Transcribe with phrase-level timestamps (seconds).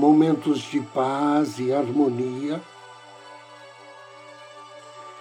[0.00, 2.58] momentos de paz e harmonia,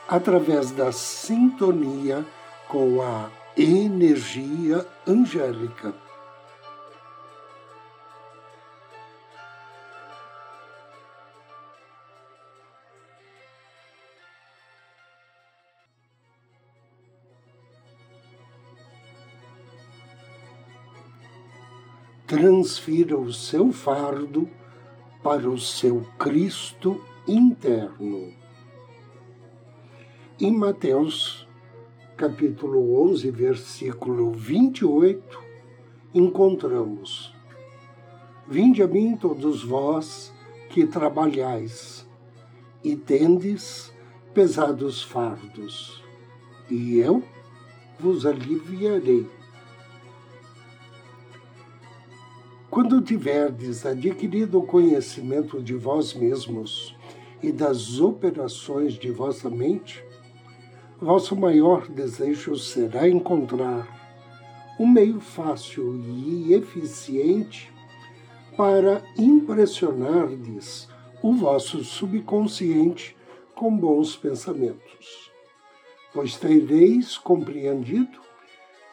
[0.07, 2.25] através da sintonia
[2.69, 5.93] com a energia angélica.
[22.25, 24.47] transfira o seu fardo
[25.29, 28.33] para o seu Cristo interno.
[30.41, 31.47] Em Mateus,
[32.17, 35.39] capítulo 11, versículo 28,
[36.15, 37.31] encontramos:
[38.47, 40.33] Vinde a mim todos vós
[40.67, 42.09] que trabalhais
[42.83, 43.93] e tendes
[44.33, 46.03] pesados fardos,
[46.71, 47.23] e eu
[47.99, 49.27] vos aliviarei.
[52.81, 56.95] Quando tiverdes adquirido o conhecimento de vós mesmos
[57.43, 60.01] e das operações de vossa mente,
[60.97, 63.85] vosso maior desejo será encontrar
[64.79, 67.69] um meio fácil e eficiente
[68.55, 70.87] para impressionardes
[71.21, 73.13] o vosso subconsciente
[73.53, 75.29] com bons pensamentos,
[76.13, 78.28] pois tereis compreendido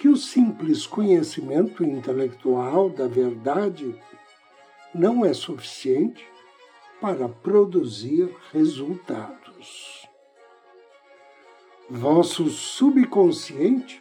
[0.06, 4.00] que o simples conhecimento intelectual da verdade
[4.94, 6.24] não é suficiente
[7.00, 10.06] para produzir resultados.
[11.90, 14.00] Vosso subconsciente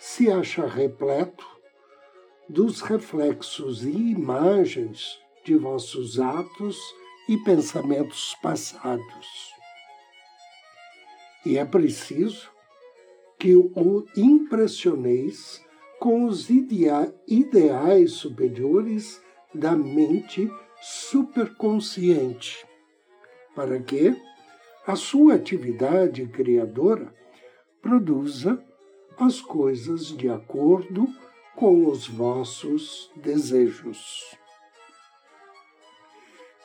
[0.00, 1.46] se acha repleto
[2.48, 6.76] dos reflexos e imagens de vossos atos
[7.28, 9.28] e pensamentos passados.
[11.44, 12.50] E é preciso
[13.46, 15.64] que o impressioneis
[16.00, 19.22] com os ideais superiores
[19.54, 22.66] da mente superconsciente,
[23.54, 24.20] para que
[24.84, 27.14] a sua atividade criadora
[27.80, 28.60] produza
[29.16, 31.06] as coisas de acordo
[31.54, 34.24] com os vossos desejos.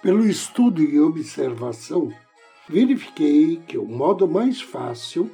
[0.01, 2.11] Pelo estudo e observação,
[2.67, 5.29] verifiquei que o modo mais fácil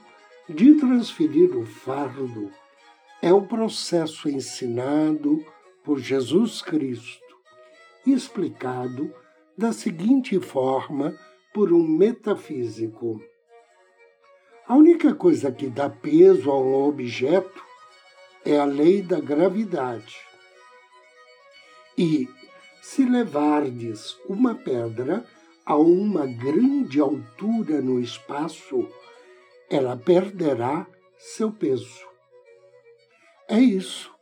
[0.49, 2.49] de transferir o fardo
[3.21, 5.45] é o processo ensinado
[5.83, 7.35] por Jesus Cristo,
[8.05, 9.13] explicado
[9.57, 11.13] da seguinte forma
[11.53, 13.21] por um metafísico.
[14.65, 17.61] A única coisa que dá peso a um objeto
[18.45, 20.15] é a lei da gravidade.
[21.97, 22.29] E,
[22.81, 25.25] se levardes uma pedra
[25.65, 28.87] a uma grande altura no espaço,
[29.69, 32.05] ela perderá seu peso.
[33.49, 34.13] É isso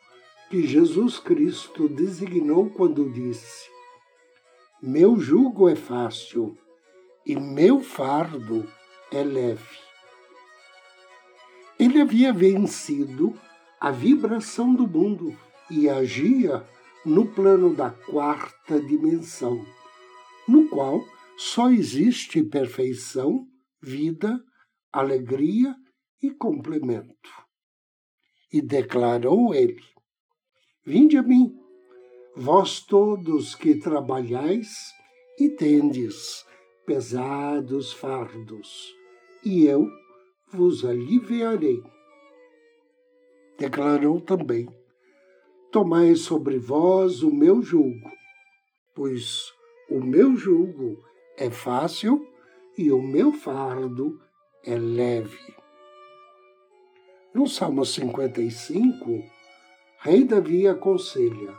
[0.50, 3.70] que Jesus Cristo designou quando disse:
[4.82, 6.58] Meu jugo é fácil
[7.26, 8.68] e meu fardo
[9.12, 9.78] é leve.
[11.78, 13.38] Ele havia vencido
[13.80, 15.38] a vibração do mundo
[15.70, 16.66] e agia
[17.06, 19.64] no plano da quarta dimensão,
[20.48, 21.03] no qual
[21.38, 23.46] só existe perfeição,
[23.82, 24.40] vida
[25.00, 25.76] alegria
[26.22, 27.30] e complemento.
[28.52, 29.84] E declarou ele:
[30.86, 31.53] Vinde a mim,
[32.36, 34.94] vós todos que trabalhais
[35.38, 36.46] e tendes
[36.86, 38.96] pesados fardos,
[39.44, 39.86] e eu
[40.52, 41.84] vos aliviarei.
[43.58, 44.68] Declarou também:
[45.72, 48.12] Tomai sobre vós o meu jugo,
[48.96, 49.52] pois
[49.90, 51.03] o meu jugo
[51.38, 52.26] é fácil
[52.78, 54.25] e o meu fardo
[54.66, 55.56] é leve.
[57.34, 59.23] No Salmo 55,
[60.00, 61.56] Rei Davi aconselha: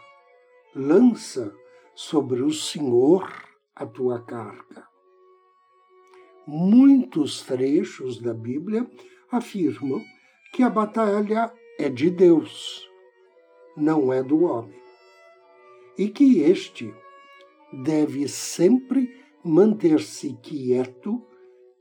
[0.75, 1.55] lança
[1.95, 3.31] sobre o Senhor
[3.75, 4.87] a tua carga.
[6.47, 8.89] Muitos trechos da Bíblia
[9.31, 10.03] afirmam
[10.53, 12.89] que a batalha é de Deus,
[13.77, 14.81] não é do homem,
[15.99, 16.95] e que este
[17.73, 21.23] deve sempre manter-se quieto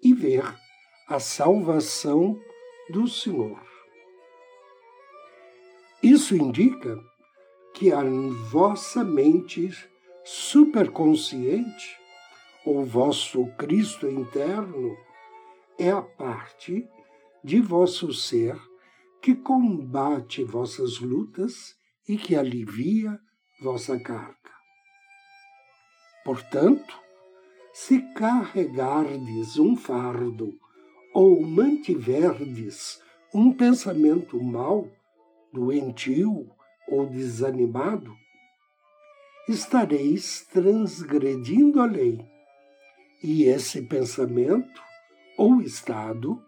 [0.04, 0.65] e ver
[1.08, 2.40] a salvação
[2.90, 3.62] do Senhor.
[6.02, 6.98] Isso indica
[7.74, 8.04] que a
[8.52, 9.72] vossa mente
[10.24, 12.06] superconsciente
[12.66, 14.98] o vosso Cristo interno,
[15.78, 16.88] é a parte
[17.44, 18.60] de vosso ser
[19.22, 21.76] que combate vossas lutas
[22.08, 23.20] e que alivia
[23.62, 24.36] vossa carga.
[26.24, 27.00] Portanto,
[27.72, 30.58] se carregardes um fardo
[31.16, 33.02] ou mantiverdes
[33.34, 34.92] um pensamento mau,
[35.54, 36.52] doentio
[36.90, 38.14] ou desanimado,
[39.48, 42.20] estareis transgredindo a lei.
[43.24, 44.82] E esse pensamento
[45.38, 46.44] ou estado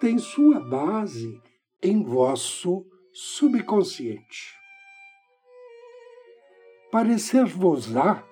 [0.00, 1.42] tem sua base
[1.82, 4.54] em vosso subconsciente.
[6.92, 8.24] Parecer-vos-á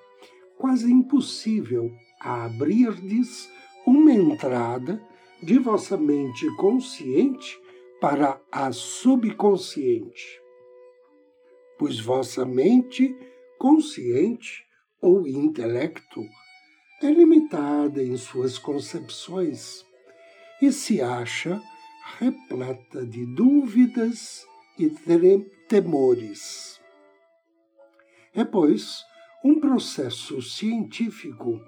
[0.56, 1.90] quase impossível
[2.20, 3.50] abrirdes
[3.84, 5.09] uma entrada
[5.42, 7.58] de vossa mente consciente
[8.00, 10.40] para a subconsciente,
[11.78, 13.16] pois vossa mente
[13.58, 14.64] consciente
[15.00, 16.22] ou intelecto
[17.02, 19.84] é limitada em suas concepções
[20.60, 21.60] e se acha
[22.18, 24.46] repleta de dúvidas
[24.78, 24.90] e
[25.68, 26.80] temores.
[28.34, 29.04] É, pois,
[29.42, 31.60] um processo científico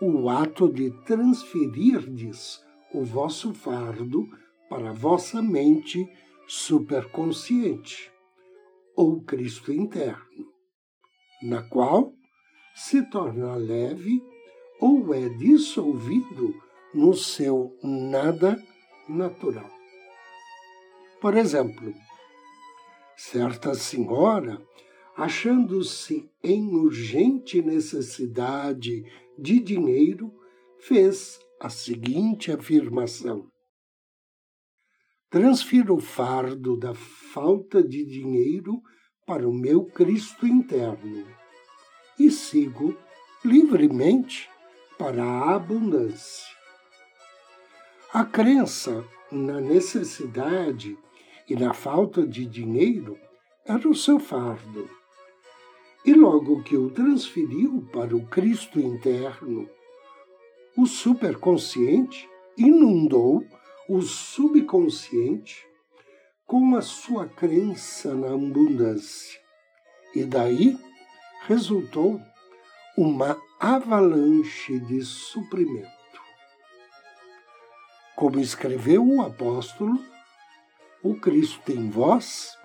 [0.00, 2.62] o ato de transferirdes
[2.92, 4.28] o vosso fardo
[4.68, 6.08] para a vossa mente
[6.46, 8.12] superconsciente,
[8.96, 10.48] ou Cristo interno
[11.42, 12.12] na qual
[12.74, 14.22] se torna leve
[14.80, 16.54] ou é dissolvido
[16.94, 18.60] no seu nada
[19.08, 19.70] natural.
[21.20, 21.94] Por exemplo,
[23.16, 24.62] certa senhora,
[25.16, 29.04] achando-se em urgente necessidade
[29.36, 30.32] de dinheiro,
[30.78, 33.50] fez a seguinte afirmação:
[35.30, 38.80] Transfiro o fardo da falta de dinheiro
[39.26, 41.26] para o meu Cristo interno
[42.18, 42.96] e sigo
[43.44, 44.48] livremente
[44.98, 46.46] para a abundância.
[48.12, 50.98] A crença na necessidade
[51.48, 53.18] e na falta de dinheiro
[53.64, 54.88] era o seu fardo.
[56.04, 59.68] E logo que o transferiu para o Cristo interno,
[60.78, 63.44] o superconsciente inundou
[63.88, 65.66] o subconsciente
[66.46, 69.40] com a sua crença na abundância.
[70.14, 70.78] E daí
[71.48, 72.20] resultou
[72.96, 75.90] uma avalanche de suprimento.
[78.14, 79.98] Como escreveu o apóstolo,
[81.02, 82.56] o Cristo em vós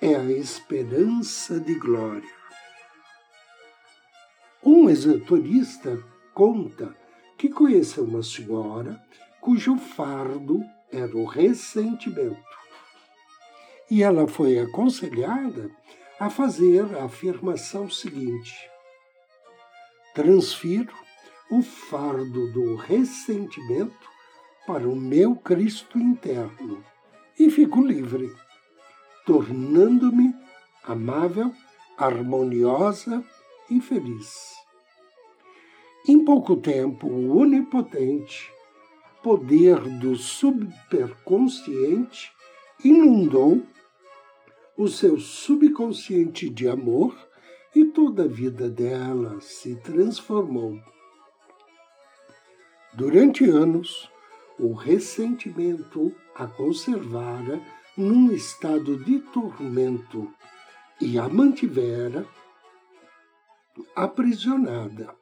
[0.00, 2.34] é a esperança de glória.
[4.64, 6.02] Um exetorista
[6.32, 7.01] conta
[7.42, 9.04] que conheceu uma senhora
[9.40, 10.62] cujo fardo
[10.92, 12.38] era o ressentimento
[13.90, 15.68] e ela foi aconselhada
[16.20, 18.54] a fazer a afirmação seguinte:
[20.14, 20.94] transfiro
[21.50, 24.08] o fardo do ressentimento
[24.64, 26.84] para o meu Cristo interno
[27.36, 28.32] e fico livre,
[29.26, 30.32] tornando-me
[30.84, 31.52] amável,
[31.98, 33.24] harmoniosa
[33.68, 34.61] e feliz.
[36.08, 38.50] Em pouco tempo, o onipotente
[39.22, 42.32] poder do superconsciente
[42.84, 43.62] inundou
[44.76, 47.16] o seu subconsciente de amor
[47.74, 50.76] e toda a vida dela se transformou.
[52.94, 54.10] Durante anos,
[54.58, 57.62] o ressentimento a conservara
[57.96, 60.28] num estado de tormento
[61.00, 62.26] e a mantivera
[63.94, 65.21] aprisionada.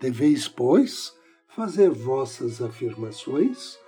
[0.00, 1.12] Deveis, pois,
[1.48, 3.78] fazer vossas afirmações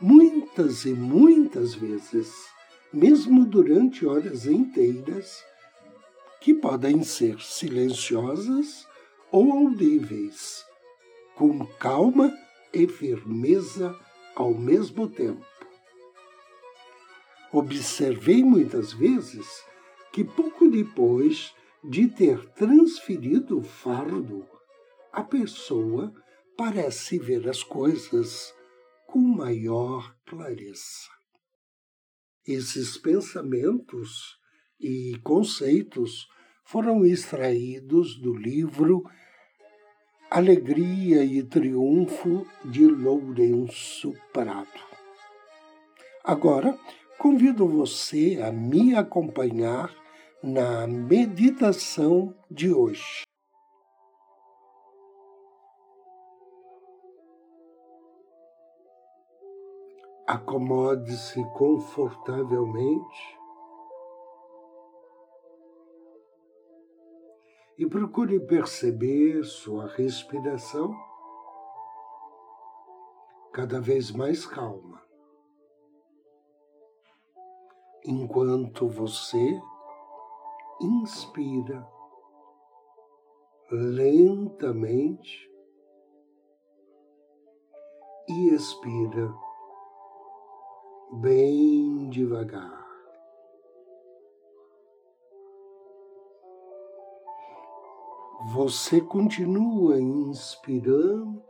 [0.00, 2.52] muitas e muitas vezes
[2.92, 5.42] mesmo durante horas inteiras,
[6.40, 8.86] que podem ser silenciosas
[9.30, 10.64] ou audíveis,
[11.34, 12.36] com calma
[12.72, 13.98] e firmeza
[14.34, 15.46] ao mesmo tempo.
[17.50, 19.64] Observei muitas vezes
[20.12, 24.46] que pouco depois de ter transferido o fardo,
[25.12, 26.12] a pessoa
[26.56, 28.54] parece ver as coisas
[29.06, 31.10] com maior clareza.
[32.46, 34.38] Esses pensamentos
[34.80, 36.26] e conceitos
[36.64, 39.04] foram extraídos do livro
[40.30, 44.66] Alegria e Triunfo de Lourenço Prado.
[46.24, 46.78] Agora,
[47.18, 49.94] convido você a me acompanhar
[50.42, 53.24] na meditação de hoje.
[60.32, 63.38] Acomode-se confortavelmente
[67.76, 70.90] e procure perceber sua respiração
[73.52, 75.02] cada vez mais calma.
[78.02, 79.60] Enquanto você
[80.80, 81.86] inspira
[83.70, 85.52] lentamente
[88.30, 89.30] e expira
[91.12, 92.82] bem devagar.
[98.54, 101.44] Você continua inspirando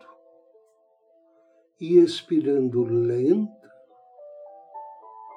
[1.80, 3.72] e expirando lenta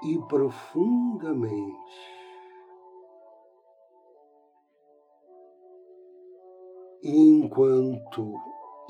[0.03, 1.75] e profundamente.
[7.03, 8.34] Enquanto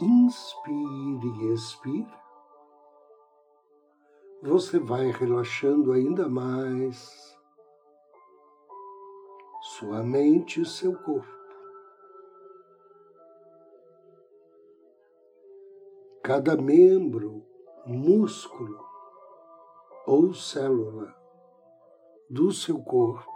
[0.02, 2.25] inspire e expira,
[4.46, 7.36] você vai relaxando ainda mais
[9.60, 11.34] sua mente e seu corpo.
[16.24, 17.44] Cada membro,
[17.88, 18.86] músculo
[20.06, 21.16] ou célula
[22.30, 23.34] do seu corpo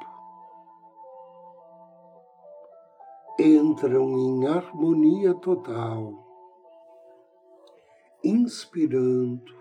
[3.39, 6.13] entram em harmonia total,
[8.24, 9.59] inspirando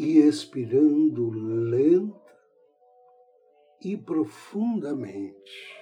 [0.00, 2.34] e expirando lenta
[3.82, 5.76] e profundamente,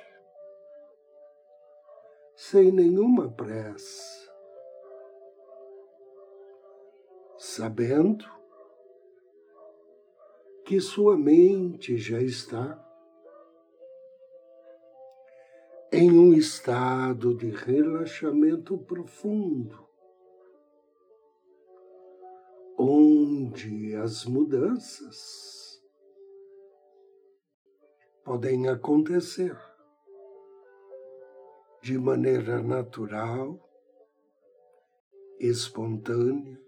[2.34, 4.28] sem nenhuma pressa,
[7.38, 8.24] sabendo
[10.64, 12.84] que sua mente já está
[15.92, 19.87] em um estado de relaxamento profundo
[23.48, 25.82] onde as mudanças
[28.22, 29.56] podem acontecer
[31.80, 33.58] de maneira natural,
[35.40, 36.60] espontânea,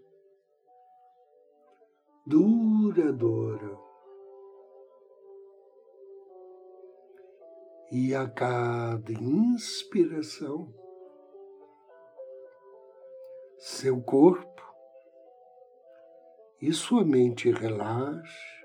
[2.27, 3.79] duradoura.
[7.93, 10.73] E a cada inspiração,
[13.59, 14.70] seu corpo
[16.61, 18.61] e sua mente relaxa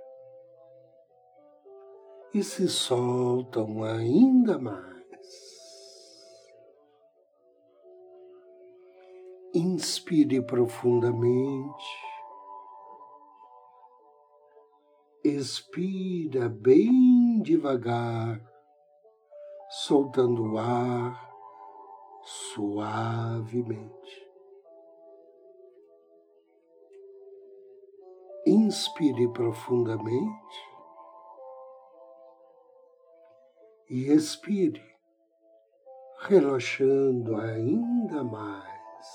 [2.34, 4.96] e se soltam ainda mais.
[9.54, 11.86] Inspire profundamente,
[15.24, 18.42] expira bem devagar,
[19.70, 21.34] soltando o ar
[22.22, 24.25] suavemente.
[28.66, 30.58] Inspire profundamente
[33.88, 34.84] e expire,
[36.22, 39.06] relaxando ainda mais.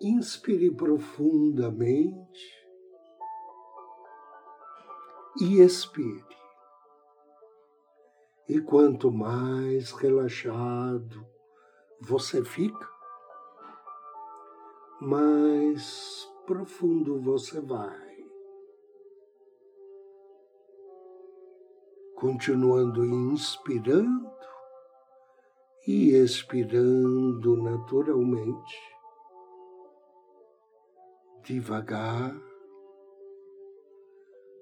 [0.00, 2.66] Inspire profundamente
[5.40, 6.36] e expire.
[8.48, 11.24] E quanto mais relaxado
[12.00, 12.91] você fica,
[15.02, 18.12] mais profundo você vai.
[22.14, 24.30] Continuando inspirando
[25.88, 28.78] e expirando naturalmente,
[31.42, 32.32] devagar,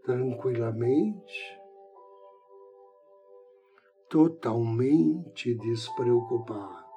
[0.03, 1.61] tranquilamente,
[4.09, 6.90] totalmente despreocupado.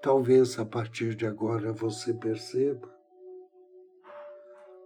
[0.00, 2.88] Talvez a partir de agora você perceba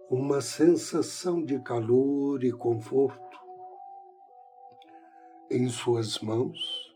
[0.09, 3.37] uma sensação de calor e conforto
[5.51, 6.95] em suas mãos,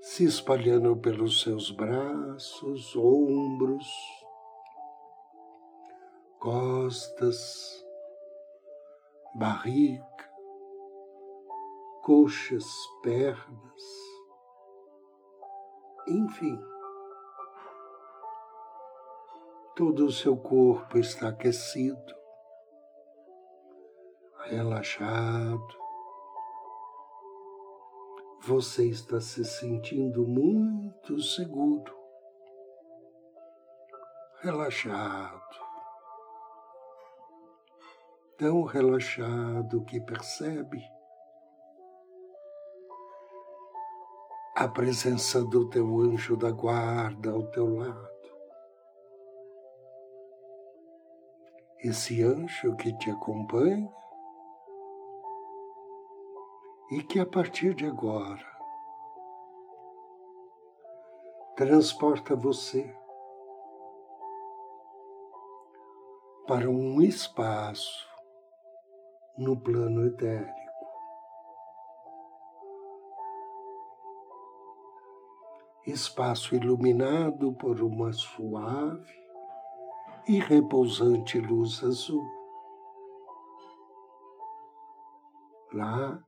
[0.00, 3.86] se espalhando pelos seus braços, ombros,
[6.38, 7.86] costas,
[9.34, 10.32] barriga,
[12.02, 12.64] coxas,
[13.02, 14.17] pernas
[16.08, 16.58] enfim,
[19.76, 22.14] todo o seu corpo está aquecido,
[24.46, 25.78] relaxado.
[28.42, 31.94] Você está se sentindo muito seguro,
[34.40, 35.58] relaxado,
[38.38, 40.97] tão relaxado que percebe
[44.60, 48.08] a presença do teu anjo da guarda ao teu lado.
[51.78, 53.88] esse anjo que te acompanha
[56.90, 58.44] e que a partir de agora
[61.54, 62.92] transporta você
[66.48, 68.08] para um espaço
[69.36, 70.57] no plano etérico.
[75.90, 79.10] Espaço iluminado por uma suave
[80.28, 82.22] e repousante luz azul.
[85.72, 86.22] Lá,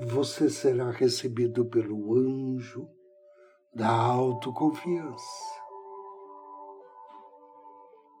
[0.00, 2.86] você será recebido pelo anjo
[3.74, 5.62] da autoconfiança,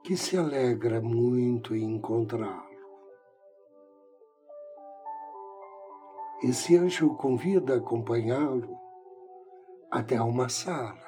[0.02, 2.65] que se alegra muito em encontrá-lo.
[6.42, 8.78] Esse anjo o convida a acompanhá-lo
[9.90, 11.06] até uma sala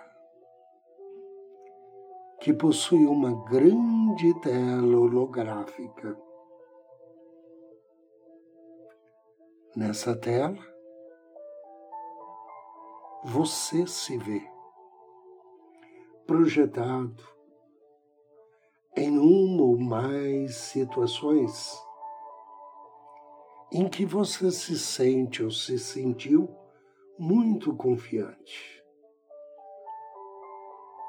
[2.41, 6.19] que possui uma grande tela holográfica.
[9.77, 10.59] Nessa tela,
[13.25, 14.43] você se vê
[16.27, 17.23] projetado
[18.97, 21.79] em uma ou mais situações
[23.73, 26.49] em que você se sente ou se sentiu
[27.19, 28.83] muito confiante.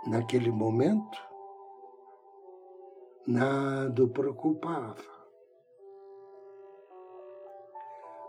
[0.07, 1.17] Naquele momento,
[3.27, 5.19] nada o preocupava.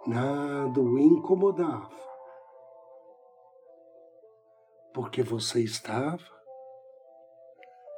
[0.07, 1.91] Nada o incomodava,
[4.95, 6.41] porque você estava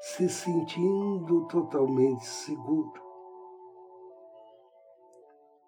[0.01, 3.02] se sentindo totalmente seguro,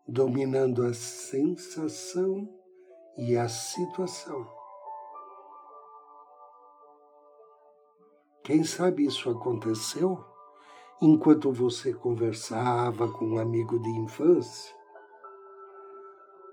[0.06, 2.48] dominando a sensação
[3.16, 4.46] e a situação.
[8.42, 10.22] Quem sabe isso aconteceu
[11.00, 14.74] enquanto você conversava com um amigo de infância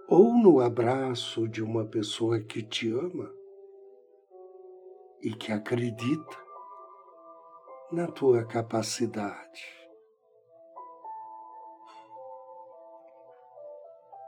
[0.07, 3.33] ou no abraço de uma pessoa que te ama
[5.21, 6.37] e que acredita
[7.91, 9.80] na tua capacidade.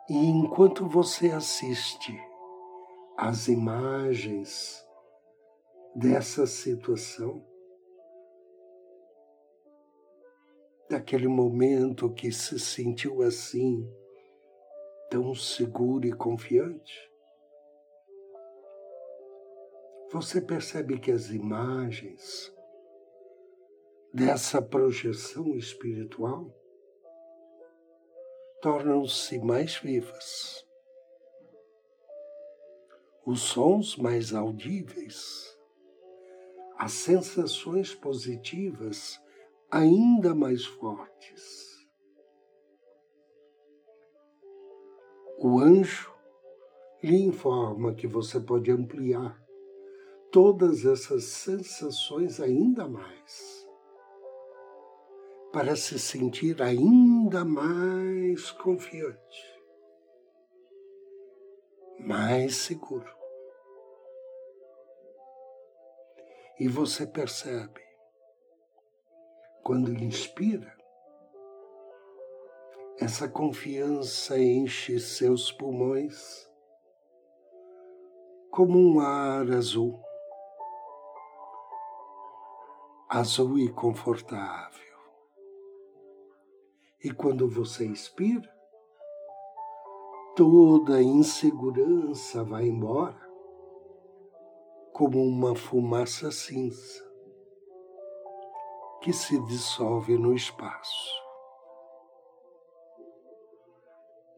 [0.10, 2.14] E enquanto você assiste
[3.18, 4.86] às imagens
[5.96, 7.42] dessa situação,
[10.90, 13.90] daquele momento que se sentiu assim,
[15.10, 17.10] tão seguro e confiante?
[20.12, 22.54] Você percebe que as imagens
[24.14, 26.54] dessa projeção espiritual
[28.64, 30.66] tornam-se mais vivas,
[33.26, 35.54] os sons mais audíveis,
[36.78, 39.20] as sensações positivas
[39.70, 41.76] ainda mais fortes.
[45.40, 46.14] O anjo
[47.04, 49.44] lhe informa que você pode ampliar
[50.32, 53.63] todas essas sensações ainda mais,
[55.54, 59.62] para se sentir ainda mais confiante,
[62.00, 63.16] mais seguro.
[66.60, 67.80] E você percebe,
[69.62, 70.76] quando inspira,
[73.00, 76.52] essa confiança enche seus pulmões
[78.50, 80.02] como um ar azul,
[83.08, 84.83] azul e confortável.
[87.04, 88.50] E quando você expira,
[90.36, 93.22] toda insegurança vai embora,
[94.94, 97.04] como uma fumaça cinza
[99.02, 101.24] que se dissolve no espaço.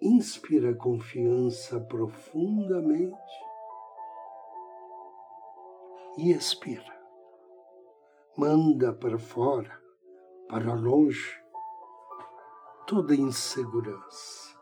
[0.05, 3.17] inspira confiança profundamente
[6.17, 6.93] e expira.
[8.37, 9.81] Manda para fora,
[10.47, 11.43] para longe,
[12.85, 14.55] toda insegurança.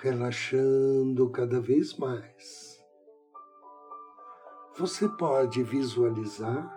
[0.00, 2.78] Relaxando cada vez mais.
[4.76, 6.76] Você pode visualizar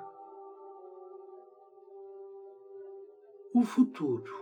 [3.53, 4.41] o futuro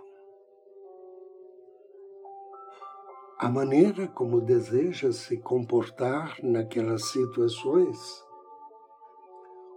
[3.38, 7.98] a maneira como deseja se comportar naquelas situações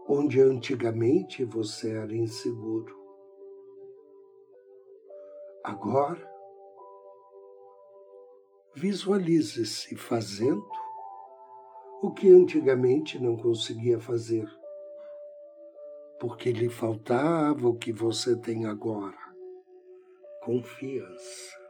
[0.09, 3.02] onde antigamente você era inseguro.
[5.65, 6.29] Agora,
[8.75, 10.67] visualize-se fazendo
[12.03, 14.49] o que antigamente não conseguia fazer,
[16.19, 19.19] porque lhe faltava o que você tem agora:
[20.43, 21.61] confiança.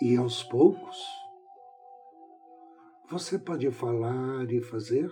[0.00, 1.04] E aos poucos,
[3.10, 5.10] você pode falar e fazer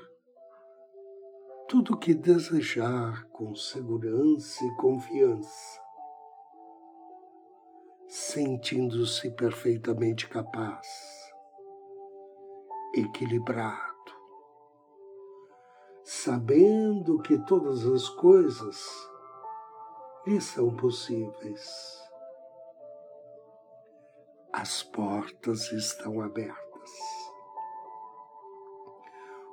[1.69, 5.88] tudo o que desejar com segurança e confiança,
[8.38, 10.87] sentindo-se perfeitamente capaz,
[12.94, 14.12] equilibrado,
[16.05, 18.81] sabendo que todas as coisas
[20.24, 22.01] lhe são possíveis.
[24.53, 26.92] As portas estão abertas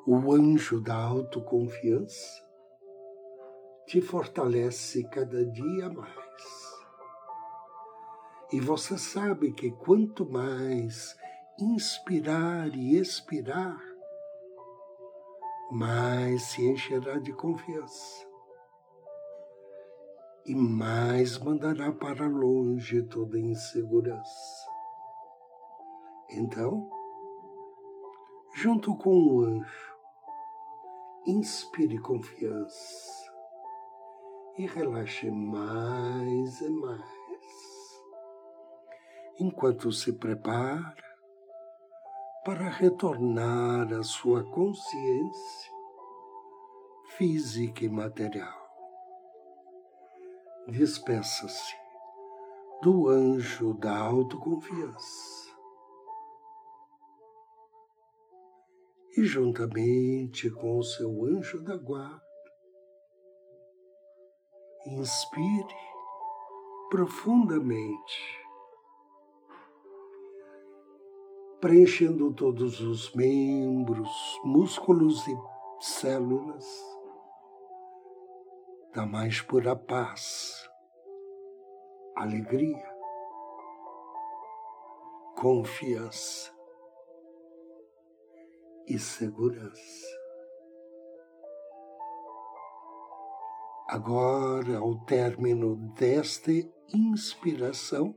[0.08, 2.46] o anjo da autoconfiança
[3.88, 6.75] te fortalece cada dia mais.
[8.56, 11.14] E você sabe que quanto mais
[11.60, 13.78] inspirar e expirar,
[15.70, 18.26] mais se encherá de confiança
[20.46, 24.70] e mais mandará para longe toda insegurança.
[26.30, 26.90] Então,
[28.54, 29.98] junto com o anjo,
[31.28, 33.34] inspire confiança
[34.58, 37.25] e relaxe mais e mais,
[39.40, 40.96] enquanto se prepara
[42.44, 45.72] para retornar à sua consciência
[47.18, 48.66] física e material.
[50.68, 51.76] Despeça-se
[52.82, 55.46] do anjo da autoconfiança
[59.18, 62.22] e juntamente com o seu anjo da guarda,
[64.86, 65.76] inspire
[66.90, 68.45] profundamente,
[71.66, 75.36] preenchendo todos os membros, músculos e
[75.80, 76.64] células
[78.94, 80.70] da mais pura paz,
[82.16, 82.88] alegria,
[85.36, 86.56] confiança
[88.86, 90.20] e segurança.
[93.88, 96.52] Agora, ao término desta
[96.94, 98.14] inspiração,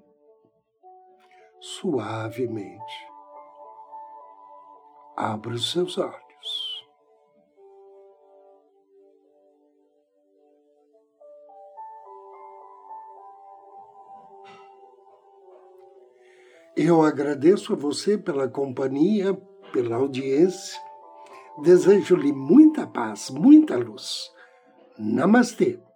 [1.59, 3.08] suavemente,
[5.19, 6.87] abra os seus olhos.
[16.77, 19.35] Eu agradeço a você pela companhia,
[19.73, 20.81] pela audiência.
[21.63, 24.31] Desejo-lhe muita paz, muita luz.
[24.97, 25.88] Namastê.